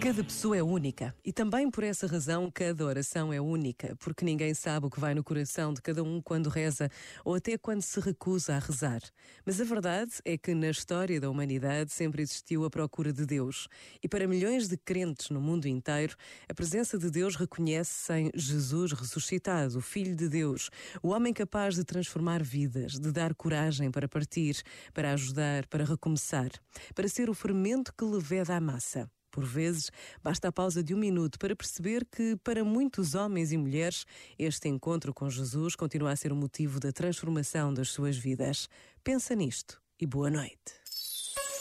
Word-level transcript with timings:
Cada 0.00 0.22
pessoa 0.22 0.56
é 0.56 0.62
única 0.62 1.12
e 1.24 1.32
também 1.32 1.68
por 1.68 1.82
essa 1.82 2.06
razão 2.06 2.48
cada 2.52 2.84
oração 2.84 3.32
é 3.32 3.40
única, 3.40 3.96
porque 3.96 4.24
ninguém 4.24 4.54
sabe 4.54 4.86
o 4.86 4.90
que 4.90 5.00
vai 5.00 5.12
no 5.12 5.24
coração 5.24 5.74
de 5.74 5.82
cada 5.82 6.04
um 6.04 6.22
quando 6.22 6.48
reza 6.48 6.88
ou 7.24 7.34
até 7.34 7.58
quando 7.58 7.82
se 7.82 7.98
recusa 7.98 8.54
a 8.54 8.58
rezar. 8.60 9.00
Mas 9.44 9.60
a 9.60 9.64
verdade 9.64 10.12
é 10.24 10.38
que 10.38 10.54
na 10.54 10.70
história 10.70 11.20
da 11.20 11.28
humanidade 11.28 11.92
sempre 11.92 12.22
existiu 12.22 12.64
a 12.64 12.70
procura 12.70 13.12
de 13.12 13.26
Deus 13.26 13.66
e 14.00 14.08
para 14.08 14.28
milhões 14.28 14.68
de 14.68 14.76
crentes 14.76 15.30
no 15.30 15.40
mundo 15.40 15.66
inteiro, 15.66 16.14
a 16.48 16.54
presença 16.54 16.96
de 16.96 17.10
Deus 17.10 17.34
reconhece-se 17.34 18.12
em 18.12 18.30
Jesus 18.36 18.92
ressuscitado, 18.92 19.78
o 19.78 19.82
Filho 19.82 20.14
de 20.14 20.28
Deus, 20.28 20.70
o 21.02 21.08
homem 21.08 21.34
capaz 21.34 21.74
de 21.74 21.82
transformar 21.82 22.40
vidas, 22.40 22.92
de 22.92 23.10
dar 23.10 23.34
coragem 23.34 23.90
para 23.90 24.08
partir, 24.08 24.62
para 24.94 25.12
ajudar, 25.12 25.66
para 25.66 25.84
recomeçar, 25.84 26.50
para 26.94 27.08
ser 27.08 27.28
o 27.28 27.34
fermento 27.34 27.92
que 27.92 28.04
leveda 28.04 28.56
a 28.56 28.60
massa. 28.60 29.10
Por 29.38 29.44
vezes, 29.44 29.92
basta 30.20 30.48
a 30.48 30.52
pausa 30.52 30.82
de 30.82 30.92
um 30.92 30.98
minuto 30.98 31.38
para 31.38 31.54
perceber 31.54 32.04
que, 32.04 32.34
para 32.42 32.64
muitos 32.64 33.14
homens 33.14 33.52
e 33.52 33.56
mulheres, 33.56 34.04
este 34.36 34.68
encontro 34.68 35.14
com 35.14 35.30
Jesus 35.30 35.76
continua 35.76 36.10
a 36.10 36.16
ser 36.16 36.32
o 36.32 36.34
motivo 36.34 36.80
da 36.80 36.90
transformação 36.90 37.72
das 37.72 37.90
suas 37.90 38.16
vidas. 38.16 38.68
Pensa 39.04 39.36
nisto 39.36 39.80
e 40.00 40.04
boa 40.04 40.28
noite. 40.28 40.74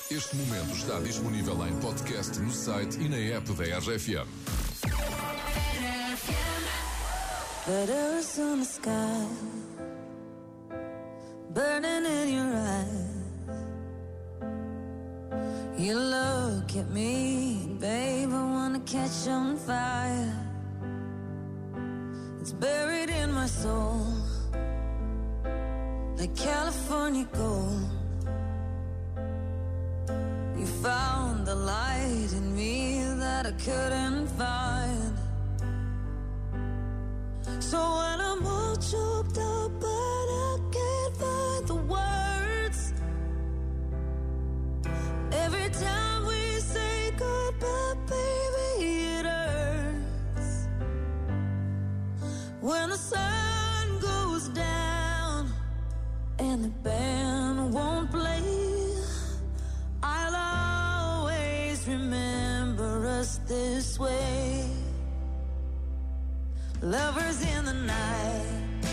Este 0.09 0.36
momento 0.38 0.72
está 0.76 1.00
disponível 1.02 1.67
em 1.67 1.80
podcast 1.80 2.40
no 2.40 2.52
site 2.52 2.98
e 3.00 3.08
na 3.08 3.17
app 3.38 3.53
da 3.53 3.78
RFM. 3.78 4.28
Letters 7.67 8.39
on 8.39 8.58
the 8.58 8.66
sky, 8.66 9.28
burning 11.53 12.08
in 12.08 12.34
your 12.34 12.55
eyes. 12.55 13.17
You 15.78 15.95
look 16.67 16.77
at 16.77 16.89
me, 16.91 17.78
babe, 17.80 18.30
I 18.30 18.44
wanna 18.44 18.80
catch 18.81 19.28
on 19.28 19.55
fire. 19.58 20.33
It's 22.41 22.52
buried 22.52 23.09
in 23.09 23.31
my 23.31 23.47
soul, 23.47 24.05
like 26.17 26.36
California 26.36 27.25
gold. 27.31 27.89
You 30.59 30.66
found 30.83 31.45
the 31.45 31.56
light 31.56 32.31
in 32.33 32.56
me 32.56 33.02
that 33.19 33.45
I 33.45 33.52
couldn't 33.52 34.28
find. 34.38 35.17
So 37.59 37.78
when 37.78 38.19
I'm 38.30 38.45
all 38.45 38.75
choked 38.75 39.38
up, 39.38 39.56
When 52.67 52.89
the 52.89 52.97
sun 52.97 53.99
goes 54.01 54.49
down 54.49 55.53
and 56.37 56.65
the 56.65 56.73
band 56.83 57.73
won't 57.73 58.11
play, 58.11 58.43
I'll 60.03 60.35
always 61.23 61.88
remember 61.88 63.07
us 63.07 63.39
this 63.47 63.97
way. 63.97 64.69
Lovers 66.81 67.41
in 67.55 67.63
the 67.63 67.73
night, 67.73 68.83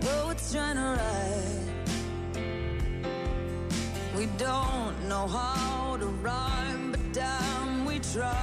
poets 0.00 0.52
trying 0.52 0.74
to 0.74 0.88
write. 0.98 1.70
We 4.16 4.26
don't 4.38 5.08
know 5.08 5.28
how 5.28 5.98
to 6.00 6.06
rhyme, 6.06 6.90
but 6.90 7.12
damn, 7.12 7.84
we 7.84 8.00
try. 8.00 8.41